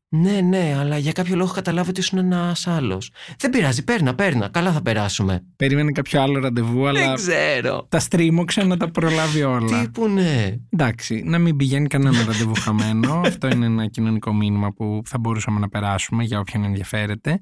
[0.10, 3.12] ναι, ναι, αλλά για κάποιο λόγο καταλάβω ότι ήσουν ένας άλλος.
[3.38, 4.50] Δεν πειράζει, παίρνα, παίρνα.
[4.50, 5.46] Καλά θα περάσουμε.
[5.56, 7.00] Περίμενε κάποιο άλλο ραντεβού, αλλά.
[7.00, 7.86] Δεν ξέρω.
[7.90, 9.82] Τα στρίμωξε να τα προλάβει όλα.
[9.82, 10.56] Τι που ναι.
[10.70, 13.22] Εντάξει, να μην πηγαίνει κανένα ραντεβού χαμένο.
[13.26, 17.40] Αυτό είναι ένα κοινωνικό μήνυμα που θα μπορούσαμε να περάσουμε για όποιον ενδιαφέρεται.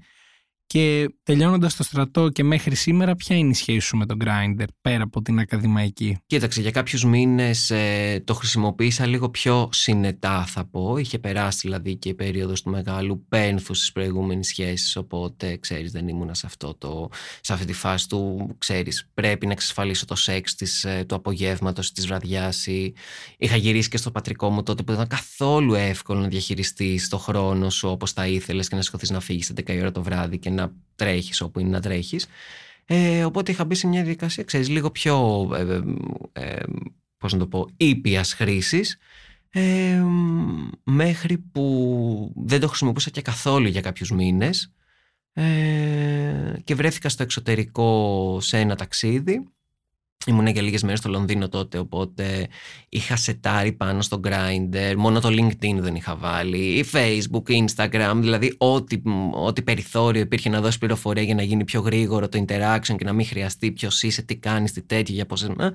[0.73, 4.63] Και τελειώνοντας το στρατό και μέχρι σήμερα, ποια είναι η σχέση σου με τον Grindr
[4.81, 10.65] πέρα από την ακαδημαϊκή; Κοίταξε, για κάποιους μήνες ε, το χρησιμοποίησα λίγο πιο συνετά, θα
[10.65, 10.97] πω.
[10.97, 14.95] Είχε περάσει δηλαδή και η περίοδος του μεγάλου πένθους στις προηγούμενες σχέσεις.
[14.95, 17.09] Οπότε, ξέρεις, δεν ήμουνα σε, αυτό το,
[17.41, 21.91] σε αυτή τη φάση του, ξέρεις, πρέπει να εξασφαλίσω το σεξ της, ε, του απογεύματος
[21.91, 22.67] της βραδιάς.
[23.37, 27.17] Είχα γυρίσει και στο πατρικό μου τότε που δεν ήταν καθόλου εύκολο να διαχειριστείς το
[27.17, 30.49] χρόνο σου όπως θα ήθελες και να σηκωθείς να φύγεις 11 ώρα το βράδυ και
[30.49, 30.62] να
[30.95, 32.27] τρέχεις όπου είναι να τρέχεις.
[32.85, 35.49] Ε, οπότε είχα μπει σε μια διαδικασία, ξέρεις, λίγο πιο.
[35.53, 35.81] Ε,
[36.33, 36.63] ε, ε
[37.17, 38.97] πώς να το πω, ήπιας χρήσης
[39.49, 40.03] ε,
[40.83, 44.71] μέχρι που δεν το χρησιμοποιούσα και καθόλου για κάποιους μήνες
[45.33, 49.47] ε, και βρέθηκα στο εξωτερικό σε ένα ταξίδι
[50.27, 52.47] Ήμουν για λίγες μέρες στο Λονδίνο τότε, οπότε
[52.89, 58.13] είχα σετάρει πάνω στο Grindr, μόνο το LinkedIn δεν είχα βάλει, ή Facebook, ή Instagram,
[58.15, 62.95] δηλαδή ό,τι, ό,τι περιθώριο υπήρχε να δώσεις πληροφορία για να γίνει πιο γρήγορο το interaction
[62.97, 65.43] και να μην χρειαστεί ποιος είσαι, τι κάνεις, τι τέτοια, για πώς...
[65.43, 65.71] Ε,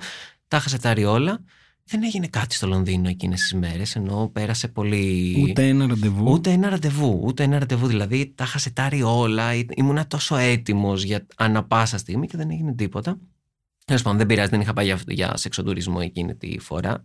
[0.49, 1.45] τα είχα σετάρει όλα.
[1.85, 5.37] Δεν έγινε κάτι στο Λονδίνο εκείνες τις μέρες, ενώ πέρασε πολύ...
[5.49, 6.33] Ούτε ένα ραντεβού.
[6.33, 11.27] Ούτε ένα ραντεβού, ούτε ένα ραντεβού, δηλαδή τα είχα σετάρει όλα, ήμουνα τόσο έτοιμος για
[11.37, 13.19] ανα πάσα στιγμή και δεν έγινε τίποτα.
[13.89, 17.05] Τέλος πάντων, δεν πειράζει, δεν είχα πάει για, για σεξοτουρισμό εκείνη τη φορά.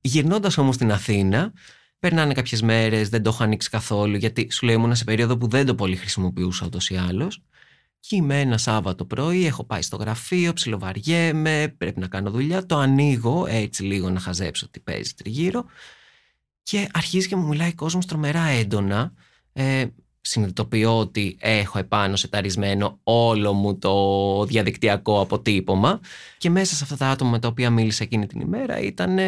[0.00, 1.52] Γυρνώντας όμως στην Αθήνα,
[1.98, 5.48] περνάνε κάποιες μέρες, δεν το έχω ανοίξει καθόλου, γιατί σου λέει ήμουν σε περίοδο που
[5.48, 7.42] δεν το πολύ χρησιμοποιούσα ούτως ή άλλως.
[8.00, 12.66] Και είμαι ένα Σάββατο πρωί, έχω πάει στο γραφείο, ψιλοβαριέμαι, πρέπει να κάνω δουλειά.
[12.66, 15.64] Το ανοίγω έτσι λίγο να χαζέψω τι παίζει τριγύρω.
[16.62, 19.12] Και αρχίζει και μου μιλάει κόσμος τρομερά έντονα.
[19.52, 19.86] Ε,
[20.26, 26.00] συνειδητοποιώ ότι έχω επάνω σεταρισμένο όλο μου το διαδικτυακό αποτύπωμα
[26.38, 29.18] και μέσα σε αυτά τα άτομα με τα οποία μίλησα εκείνη την ημέρα ήταν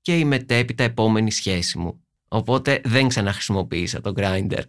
[0.00, 2.04] και η μετέπειτα επόμενη σχέση μου.
[2.28, 4.62] Οπότε δεν ξαναχρησιμοποίησα το Grindr.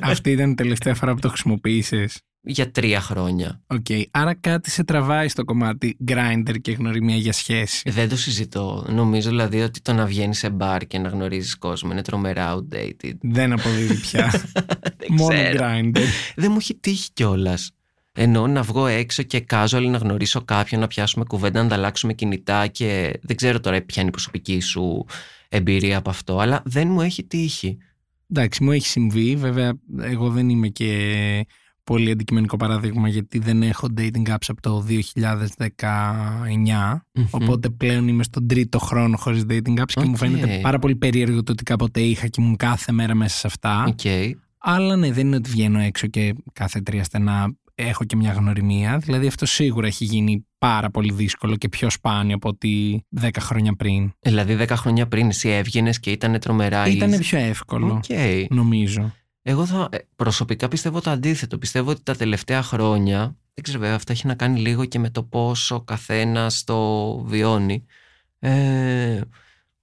[0.00, 3.60] Αυτή ήταν η τελευταία φορά που το χρησιμοποίησες για τρία χρόνια.
[3.66, 3.84] OK.
[3.88, 4.02] Okay.
[4.10, 7.90] Άρα κάτι σε τραβάει στο κομμάτι Grindr και γνωριμία για σχέση.
[7.90, 8.86] Δεν το συζητώ.
[8.88, 13.14] Νομίζω δηλαδή ότι το να βγαίνεις σε μπαρ και να γνωρίζεις κόσμο είναι τρομερά outdated.
[13.20, 14.32] Δεν αποδίδει πια.
[15.18, 16.04] Μόνο Grindr.
[16.36, 17.70] Δεν μου έχει τύχει κιόλας.
[18.14, 22.66] Ενώ να βγω έξω και casual να γνωρίσω κάποιον, να πιάσουμε κουβέντα, να ανταλλάξουμε κινητά
[22.66, 25.06] και δεν ξέρω τώρα ποια είναι η προσωπική σου
[25.48, 27.78] εμπειρία από αυτό, αλλά δεν μου έχει τύχει.
[28.30, 29.36] Εντάξει, μου έχει συμβεί.
[29.36, 31.46] Βέβαια, εγώ δεν είμαι και
[31.84, 34.86] πολύ αντικειμενικό παράδειγμα γιατί δεν έχω dating apps από το
[35.78, 36.96] 2019
[37.30, 41.42] οπότε πλέον είμαι στον τρίτο χρόνο χωρίς dating apps και μου φαίνεται πάρα πολύ περίεργο
[41.42, 43.94] το ότι κάποτε είχα και ήμουν κάθε μέρα μέσα σε αυτά.
[43.96, 44.30] Okay.
[44.58, 48.98] αλλά ναι δεν είναι ότι βγαίνω έξω και κάθε τρία στενά έχω και μια γνωριμία.
[48.98, 53.74] Δηλαδή αυτό σίγουρα έχει γίνει πάρα πολύ δύσκολο και πιο σπάνιο από ότι 10 χρόνια
[53.74, 54.12] πριν.
[54.20, 58.44] Δηλαδή 10 χρόνια πριν εσύ έβγαινες και ήταν τρομερά Ήταν πιο εύκολο okay.
[58.48, 61.58] νομίζω εγώ θα, ε, προσωπικά πιστεύω το αντίθετο.
[61.58, 65.10] Πιστεύω ότι τα τελευταία χρόνια, δεν ξέρω βέβαια, αυτά έχει να κάνει λίγο και με
[65.10, 67.84] το πόσο καθένας το βιώνει,
[68.38, 69.20] ε,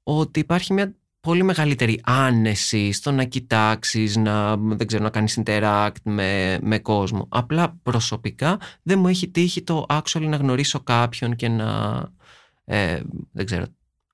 [0.03, 6.01] ότι υπάρχει μια πολύ μεγαλύτερη άνεση στο να κοιτάξεις, να, δεν ξέρω, να κάνεις interact
[6.03, 7.27] με, με κόσμο.
[7.29, 12.01] Απλά προσωπικά δεν μου έχει τύχει το actually να γνωρίσω κάποιον και να,
[12.65, 13.65] ε, δεν ξέρω,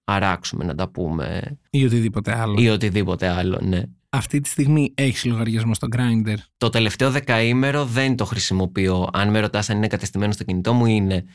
[0.04, 1.58] αράξουμε να τα πούμε.
[1.70, 2.62] Ή οτιδήποτε άλλο.
[2.62, 3.84] Ή οτιδήποτε άλλο, ναι.
[4.16, 6.36] Αυτή τη στιγμή έχεις λογαριασμό στο Grindr.
[6.58, 9.10] Το τελευταίο δεκαήμερο δεν το χρησιμοποιώ.
[9.14, 11.26] Αν με ρωτάς αν είναι κατεστημένο στο κινητό μου, είναι.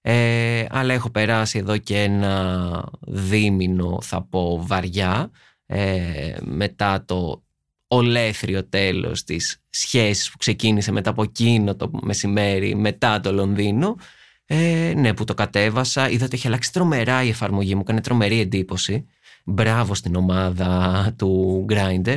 [0.00, 5.30] Ε, αλλά έχω περάσει εδώ και ένα δίμηνο, θα πω, βαριά,
[5.66, 7.42] ε, μετά το
[7.86, 13.96] ολέθριο τέλος της σχέσης που ξεκίνησε μετά από εκείνο το μεσημέρι, μετά το Λονδίνο.
[14.46, 16.10] Ε, ναι, που το κατέβασα.
[16.10, 19.06] Είδα ότι έχει αλλάξει τρομερά η εφαρμογή μου, έκανε τρομερή εντύπωση.
[19.44, 22.16] Μπράβο στην ομάδα του Grindr.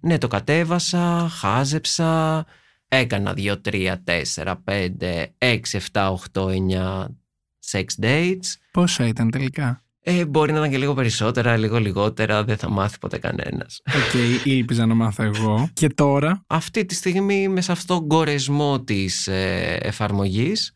[0.00, 2.44] Ναι, το κατέβασα, χάζεψα,
[2.88, 5.60] έκανα 2, 3, 4, 5, 6,
[5.92, 7.06] 7, 8, 9
[7.70, 8.56] sex dates.
[8.70, 12.98] Πόσα ήταν τελικά; Ε, μπορεί να ήταν και λίγο περισσότερα, λίγο λιγότερα, δεν θα μάθει
[12.98, 13.82] ποτέ κανένας.
[13.86, 15.68] OK, okay, ήλπιζα να μάθω εγώ.
[15.72, 20.74] Και τώρα; Αυτή τη στιγμή, μέσα σε αυτόν τον κορεσμό της ε, εφαρμογής,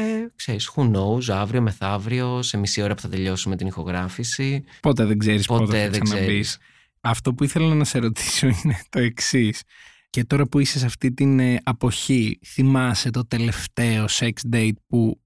[0.00, 4.64] ε, ξέρεις, who knows, αύριο, μεθαύριο, σε μισή ώρα που θα τελειώσουμε την ηχογράφηση.
[4.80, 6.58] Ποτέ δεν ξέρεις πότε, πότε θα δεν ξαναμπείς.
[7.00, 9.62] Αυτό που ήθελα να σε ρωτήσω είναι το εξής.
[10.10, 15.20] Και τώρα που είσαι σε αυτή την ε, αποχή, θυμάσαι το τελευταίο sex date που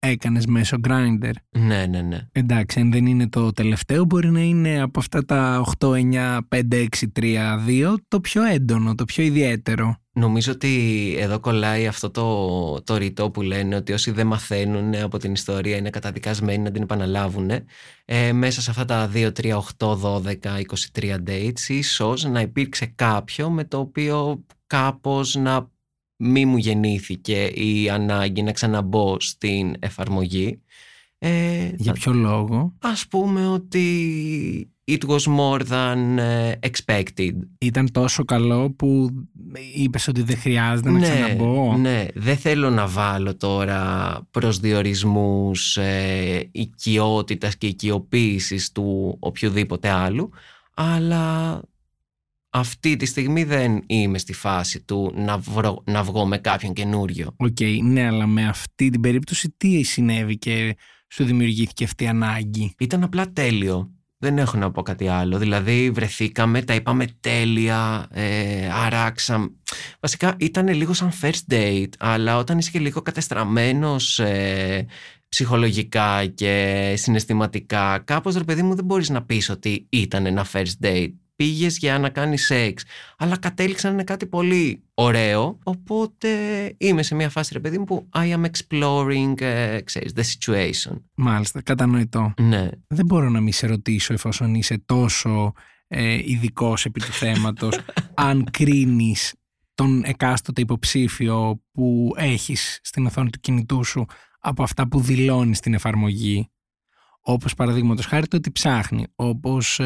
[0.00, 1.32] έκανες μέσω Grindr.
[1.50, 2.18] Ναι, ναι, ναι.
[2.32, 6.62] Εντάξει, αν δεν είναι το τελευταίο, μπορεί να είναι από αυτά τα 8, 9, 5,
[6.72, 6.86] 6,
[7.20, 9.94] 3, 2 το πιο έντονο, το πιο ιδιαίτερο.
[10.12, 15.18] Νομίζω ότι εδώ κολλάει αυτό το, το ρητό που λένε ότι όσοι δεν μαθαίνουν από
[15.18, 17.50] την ιστορία είναι καταδικασμένοι να την επαναλάβουν.
[18.04, 20.34] Ε, μέσα σε αυτά τα 2, 3, 8, 12,
[20.94, 25.70] 23 dates ίσως να υπήρξε κάποιο με το οποίο κάπως να
[26.20, 30.60] μη μου γεννήθηκε η ανάγκη να ξαναμπω στην εφαρμογή.
[31.18, 33.84] Ε, Για ποιο λόγο; Ας πούμε ότι
[34.90, 37.32] it was more than ε, expected.
[37.58, 39.10] Ήταν τόσο καλό που
[39.74, 41.76] είπες ότι δεν χρειάζεται να ναι, ξαναμπω.
[41.76, 50.30] Ναι, δεν θέλω να βάλω τώρα προσδιορισμούς ε, οικειότητας και οικειοποίησης του οποιοδήποτε άλλου,
[50.74, 51.60] αλλά
[52.50, 57.34] αυτή τη στιγμή δεν είμαι στη φάση του να, βρω, να βγω με κάποιον καινούριο.
[57.36, 60.76] OK, okay, ναι, αλλά με αυτή την περίπτωση τι συνέβη και
[61.08, 63.94] σου δημιουργήθηκε αυτή η ανάγκη; Ήταν απλά τέλειο.
[64.22, 65.38] Δεν έχω να πω κάτι άλλο.
[65.38, 69.50] Δηλαδή βρεθήκαμε, τα είπαμε τέλεια, ε, αράξαμε.
[70.00, 74.86] Βασικά ήταν λίγο σαν first date, αλλά όταν είσαι και λίγο κατεστραμμένος ε,
[75.28, 80.84] ψυχολογικά και συναισθηματικά, κάπως ρε παιδί μου δεν μπορείς να πεις ότι ήταν ένα first
[80.84, 82.84] date πήγες για να κάνεις σεξ.
[83.18, 85.58] Αλλά κατέληξαν να είναι κάτι πολύ ωραίο.
[85.62, 86.28] Οπότε
[86.78, 91.00] είμαι σε μια φάση, ρε παιδί μου, που I am exploring, uh, ξέρεις, the situation.
[91.14, 92.34] Μάλιστα, κατανοητό.
[92.40, 92.68] Ναι.
[92.86, 95.52] Δεν μπορώ να μην σε ρωτήσω εφόσον είσαι τόσο
[95.86, 97.78] ε, ειδικός επί του θέματος,
[98.14, 99.34] αν κρίνεις
[99.74, 104.06] τον εκάστοτε υποψήφιο που έχεις στην οθόνη του κινητού σου
[104.40, 106.50] από αυτά που δηλώνεις στην εφαρμογή.
[107.20, 109.80] Όπως παραδείγματος χάρη το ότι ψάχνει, όπως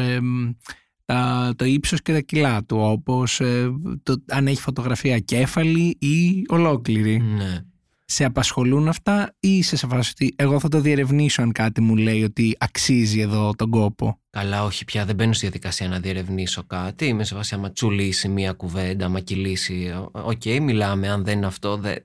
[1.05, 3.71] τα, το ύψος και τα κιλά του, όπως ε,
[4.03, 7.19] το, αν έχει φωτογραφία ακέφαλη ή ολόκληρη.
[7.19, 7.59] Ναι.
[8.07, 11.95] Σε απασχολούν αυτά ή σε σε φάση ότι εγώ θα το διερευνήσω αν κάτι μου
[11.95, 15.05] λέει ότι αξίζει εδώ τον κόπο; Καλά, όχι πια.
[15.05, 17.05] Δεν μπαίνω στη διαδικασία να διερευνήσω κάτι.
[17.05, 19.93] Είμαι σε φάση άμα τσουλήσει μία κουβέντα, άμα κυλήσει.
[20.11, 21.09] OK, okay, μιλάμε.
[21.09, 22.01] Αν δεν είναι αυτό, δεν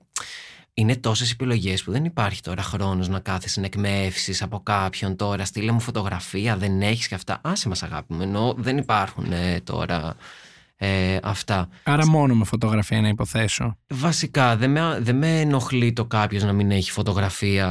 [0.73, 5.45] είναι τόσες επιλογές που δεν υπάρχει τώρα χρόνος να κάθεσαι να εκμεύσεις από κάποιον τώρα.
[5.45, 7.39] Στείλε μου φωτογραφία, δεν έχεις και αυτά.
[7.43, 8.21] Άσε μας, αγάπη μου.
[8.21, 10.15] Ενώ δεν υπάρχουν ε, τώρα
[10.75, 11.69] ε, αυτά.
[11.83, 13.77] Άρα μόνο με φωτογραφία να υποθέσω.
[13.87, 17.67] Βασικά, δεν με, δεν με ενοχλεί το κάποιος να μην έχει φωτογραφία,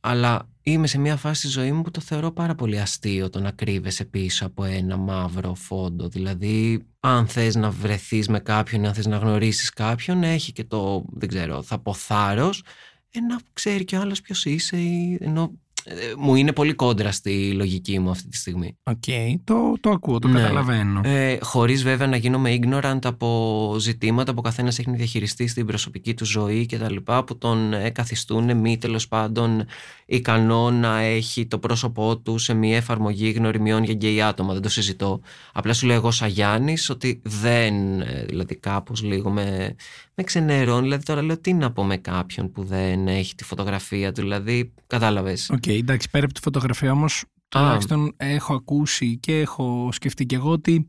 [0.00, 3.40] αλλά είμαι σε μια φάση της ζωή μου που το θεωρώ πάρα πολύ αστείο το
[3.40, 6.08] να κρύβεσαι πίσω από ένα μαύρο φόντο.
[6.08, 11.04] Δηλαδή, αν θες να βρεθείς με κάποιον, αν θες να γνωρίσεις κάποιον, έχει και το,
[11.12, 12.64] δεν ξέρω, θα πω θάρρος,
[13.10, 14.76] ε, να ξέρει και ο άλλος ποιος είσαι,
[15.20, 15.56] ενώ ε,
[16.18, 18.76] μου είναι πολύ κόντρα στη λογική μου αυτή τη στιγμή.
[18.82, 20.40] OK, okay, το, το ακούω, το ναι.
[20.40, 21.00] καταλαβαίνω.
[21.04, 26.14] Ε, Χωρίς βέβαια να γίνομαι ignorant από ζητήματα που ο καθένας έχει διαχειριστεί στην προσωπική
[26.14, 29.64] του ζωή και τα λοιπά που τον ε, καθιστούν μη τέλος πάντων
[30.06, 34.52] ικανό να έχει το πρόσωπό του σε μια εφαρμογή γνωριμιών για γκέι άτομα.
[34.52, 35.20] Δεν το συζητώ.
[35.52, 39.74] Απλά σου λέω εγώ σαν Γιάννης ότι δεν, ε, δηλαδή κάπως λίγο με,
[40.14, 40.82] με ξενερώνει.
[40.82, 44.20] Δηλαδή τώρα λέω τι να πω με κάποιον που δεν έχει τη φωτογραφία του.
[44.20, 45.50] Δηλαδή κατάλαβες.
[45.50, 50.34] OK, okay, εντάξει, πέρα από τη φωτογραφία όμως, τουλάχιστον έχω ακούσει και έχω σκεφτεί και
[50.34, 50.86] εγώ ότι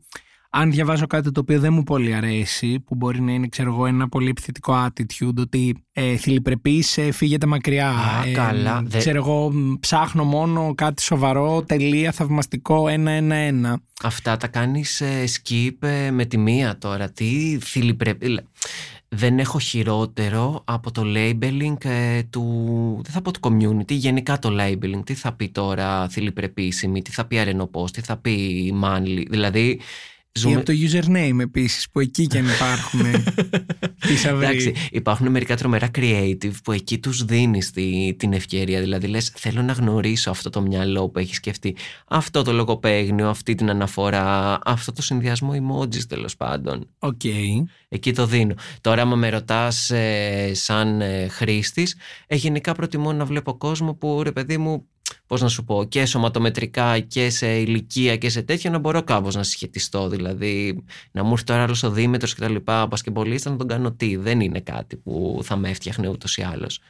[0.54, 3.86] αν διαβάζω κάτι το οποίο δεν μου πολύ αρέσει, που μπορεί να είναι ξέρω εγώ,
[3.86, 7.88] ένα πολύ επιθετικό attitude, ότι ε, θηλυπρεπείς ε, φύγετε μακριά.
[7.88, 8.84] Α, ε, καλά.
[8.98, 13.80] Ξέρω εγώ, ψάχνω μόνο κάτι σοβαρό, τελεία, θαυμαστικό, ένα-ένα-ένα.
[14.02, 17.10] Αυτά τα κάνεις ε, skip ε, με τη μία τώρα.
[17.10, 18.38] Τι θηλυπρεπείς
[19.14, 22.42] δεν έχω χειρότερο από το labeling ε, του,
[23.02, 25.02] δεν θα πω του community, γενικά το labeling.
[25.04, 29.24] Τι θα πει τώρα θηλυπρεπής ή μη, τι θα πει αρρενωπός, τι θα πει manly.
[29.30, 29.80] Δηλαδή
[30.38, 30.54] Ζούμε...
[30.54, 33.00] Ή από το username επίσης, που εκεί και αν υπάρχουν.
[34.24, 37.70] Εντάξει, υπάρχουν μερικά τρομερά creative που εκεί τους δίνεις
[38.16, 38.80] την ευκαιρία.
[38.80, 41.76] Δηλαδή, λες, θέλω να γνωρίσω αυτό το μυαλό που έχει σκεφτεί,
[42.08, 46.88] αυτό το λογοπαίγνιο, αυτή την αναφορά, αυτό το συνδυασμό emojis τέλος πάντων.
[46.98, 47.24] Οκ.
[47.88, 48.54] Εκεί το δίνω.
[48.80, 54.22] Τώρα, άμα με ρωτάς ε, σαν ε, χρήστης, ε, γενικά προτιμώ να βλέπω κόσμο που
[54.22, 54.86] ρε παιδί μου
[55.32, 59.34] πώς να σου πω, και σωματομετρικά και σε ηλικία και σε τέτοιο να μπορώ κάπως
[59.34, 60.08] να συσχετιστώ.
[60.08, 63.92] Δηλαδή, να μου έρθει τώρα άλλο ο Δήμετρο και τα λοιπά, πασκεμπολίστα να τον κάνω
[63.92, 64.16] τι.
[64.16, 66.80] Δεν είναι κάτι που θα με έφτιαχνε ούτως ή άλλως.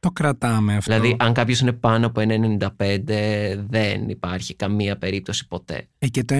[0.00, 0.92] Το κρατάμε αυτό.
[0.92, 2.68] Δηλαδή, αν κάποιος είναι πάνω από 1,95,
[3.68, 5.88] δεν υπάρχει καμία περίπτωση ποτέ.
[5.98, 6.34] Ε, και το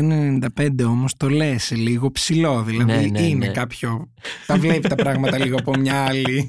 [0.59, 2.62] 1,95 όμως το λες λίγο ψηλό.
[2.62, 3.53] Δηλαδή, ναι, ναι, είναι ναι.
[3.53, 4.11] κάποιο.
[4.46, 6.46] τα βλέπει τα πράγματα λίγο από μια άλλη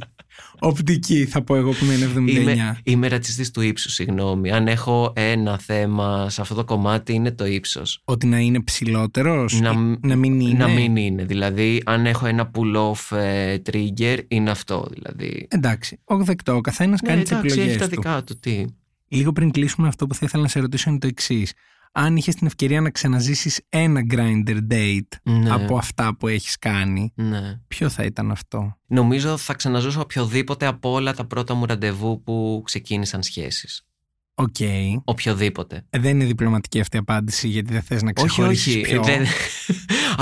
[0.59, 2.29] οπτική, θα πω εγώ που είναι 79.
[2.29, 4.51] Είμαι, είμαι ρατσιστής του ύψους, συγγνώμη.
[4.51, 8.01] Αν έχω ένα θέμα σε αυτό το κομμάτι είναι το ύψος.
[8.03, 11.23] Ότι να είναι ψηλότερος, να, να μην είναι; Να μην είναι.
[11.23, 14.87] Δηλαδή, αν έχω ένα pull-off ε, trigger, είναι αυτό.
[14.89, 15.47] Δηλαδή.
[15.49, 16.55] Εντάξει, όχι δεκτό.
[16.55, 17.61] Ο καθένας ναι, κάνει τις επιλογέ.
[17.61, 18.39] Έχει τα δικά του.
[18.39, 18.65] Τι.
[19.07, 21.53] Λίγο πριν κλείσουμε, αυτό που θα ήθελα να σε ρωτήσω είναι το εξής
[21.95, 25.51] αν είχες την ευκαιρία να ξαναζήσεις ένα Grindr date ναι.
[25.51, 27.59] από αυτά που έχεις κάνει, ναι.
[27.67, 32.61] ποιο θα ήταν αυτό; Νομίζω θα ξαναζήσω οποιοδήποτε από όλα τα πρώτα μου ραντεβού που
[32.65, 33.85] ξεκίνησαν σχέσεις.
[34.35, 34.55] OK.
[34.59, 34.95] Okay.
[35.03, 35.85] Οποιοδήποτε.
[35.89, 39.11] Ε, δεν είναι διπλωματική αυτή η απάντηση γιατί δεν θες να ξεχωρίσεις όχι, όχι.
[39.11, 39.25] Δεν...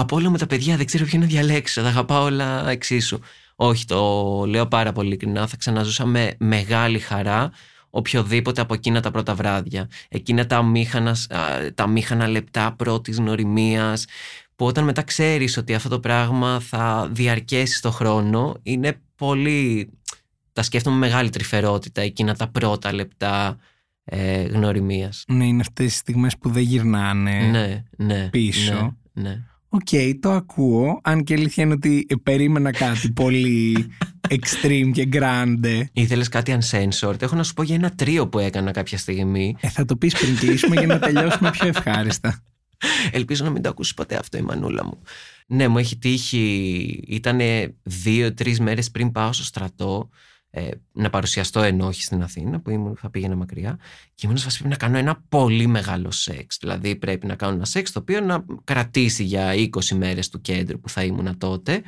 [0.01, 1.81] από όλα με τα παιδιά δεν ξέρω ποιο να διαλέξω.
[1.81, 3.19] Θα αγαπάω όλα εξίσου.
[3.55, 5.47] Όχι, το λέω πάρα πολύ ειλικρινά.
[5.47, 7.51] Θα ξαναζούσα με μεγάλη χαρά
[7.91, 9.89] οποιοδήποτε από εκείνα τα πρώτα βράδια.
[10.09, 11.15] Εκείνα τα αμήχανα,
[11.75, 14.05] τα αμήχανα λεπτά πρώτης γνωριμίας
[14.55, 19.89] που όταν μετά ξέρεις ότι αυτό το πράγμα θα διαρκέσει στο χρόνο είναι πολύ...
[20.53, 23.57] Τα σκέφτομαι με μεγάλη τρυφερότητα εκείνα τα πρώτα λεπτά
[24.03, 25.23] ε, γνωριμίας.
[25.27, 28.97] Ναι, είναι αυτές οι στιγμές που δεν γυρνάνε ναι, ναι, πίσω.
[29.13, 29.43] Ναι, ναι.
[29.73, 30.99] Οκ, το ακούω.
[31.03, 33.87] Αν και αλήθεια είναι ότι περίμενα κάτι πολύ
[34.29, 35.83] extreme και grande.
[35.93, 37.21] Ήθελες κάτι uncensored.
[37.21, 39.55] Έχω να σου πω για ένα τρίο που έκανα κάποια στιγμή.
[39.59, 42.43] Ε, θα το πεις πριν κλείσουμε για να τελειώσουμε πιο ευχάριστα.
[43.11, 45.01] Ελπίζω να μην το ακούσεις ποτέ αυτό η μανούλα μου.
[45.47, 47.03] Ναι, μου έχει τύχει.
[47.07, 47.39] Ήταν
[47.83, 50.09] δύο-τρεις μέρες πριν πάω στο στρατό
[50.53, 53.79] ε, να παρουσιαστώ ενώ όχι στην Αθήνα που ήμουν, θα πήγαινα μακριά
[54.15, 57.91] και ήμουν πρέπει να κάνω ένα πολύ μεγάλο σεξ δηλαδή πρέπει να κάνω ένα σεξ
[57.91, 61.81] το οποίο να κρατήσει για 20 μέρες του κέντρου που θα ήμουν τότε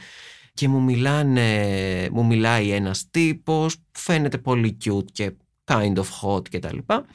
[0.53, 5.31] και μου, μιλάνε, μου μιλάει ένας τύπος που φαίνεται πολύ cute και
[5.65, 7.05] kind of hot και τα λοιπά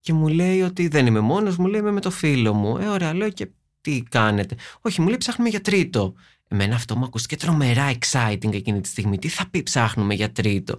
[0.00, 2.76] και μου λέει ότι δεν είμαι μόνος, μου λέει είμαι με το φίλο μου.
[2.76, 3.48] Ε, ωραία, λέω και
[3.80, 4.56] τι κάνετε.
[4.80, 6.14] Όχι, μου λέει ψάχνουμε για τρίτο.
[6.52, 9.18] Εμένα αυτό μου ακούστηκε τρομερά exciting εκείνη τη στιγμή.
[9.18, 10.78] Τι θα πει ψάχνουμε για τρίτο.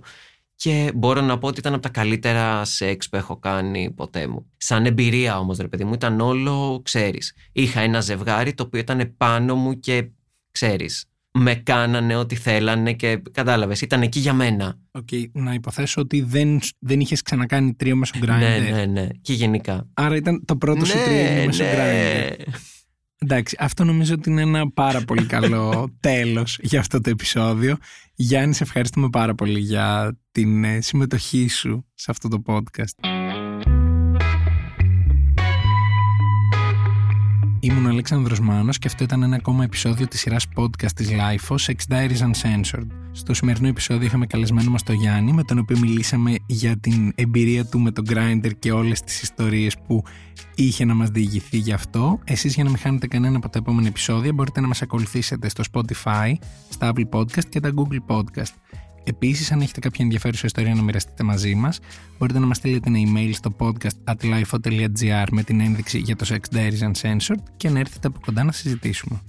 [0.55, 4.45] Και μπορώ να πω ότι ήταν από τα καλύτερα σεξ που έχω κάνει ποτέ μου.
[4.57, 7.33] Σαν εμπειρία όμως ρε παιδί μου ήταν όλο, ξέρεις.
[7.51, 10.09] Είχα ένα ζευγάρι το οποίο ήταν πάνω μου και
[10.51, 11.05] ξέρεις.
[11.33, 14.79] Με κάνανε ό,τι θέλανε και κατάλαβες, ήταν εκεί για μένα.
[14.91, 18.27] OK, okay, να υποθέσω ότι δεν, δεν είχες ξανακάνει τρίο μέσω Grindr.
[18.27, 19.87] Ναι, ναι, ναι, και γενικά.
[19.93, 21.71] Άρα ήταν το πρώτο σου ναι, τρίο μέσω ναι.
[21.73, 22.53] Grindr.
[23.25, 27.77] Εντάξει, αυτό νομίζω ότι είναι ένα πάρα πολύ καλό τέλος για αυτό το επεισόδιο.
[28.15, 33.10] Γιάννη, σε ευχαριστούμε πάρα πολύ για την ε, συμμετοχή σου σε αυτό το podcast.
[37.63, 41.55] Ήμουν ο Αλέξανδρος Μάνος και αυτό ήταν ένα ακόμα επεισόδιο της σειράς podcast της LIFO,
[41.55, 42.87] Sex Diaries Uncensored.
[43.11, 47.65] Στο σημερινό επεισόδιο είχαμε καλεσμένο μας τον Γιάννη, με τον οποίο μιλήσαμε για την εμπειρία
[47.65, 50.03] του με τον Grindr και όλες τις ιστορίες που
[50.55, 52.19] είχε να μας διηγηθεί γι' αυτό.
[52.23, 55.63] Εσείς για να μην χάνετε κανένα από τα επόμενα επεισόδια μπορείτε να μας ακολουθήσετε στο
[55.71, 56.33] Spotify,
[56.69, 58.53] στα Apple Podcast και τα Google Podcast.
[59.03, 61.79] Επίσης, αν έχετε κάποια ενδιαφέρουσα ιστορία να μοιραστείτε μαζί μας,
[62.17, 66.25] μπορείτε να μας στείλετε ένα email στο podcast at lifeo.gr με την ένδειξη για το
[66.29, 69.21] Sex Diaries Uncensored και να έρθετε από κοντά να συζητήσουμε.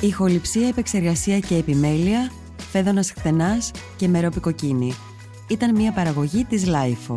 [0.00, 2.30] Ηχοληψία, επεξεργασία και επιμέλεια,
[2.70, 4.94] Φαίδωνας Χτενάς και Μερόπη Κοκκίνη.
[5.48, 7.16] Ήταν μια παραγωγή της LIFO.